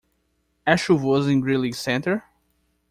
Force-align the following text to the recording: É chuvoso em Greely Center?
É 0.65 0.75
chuvoso 0.75 1.29
em 1.29 1.39
Greely 1.39 1.71
Center? 1.75 2.23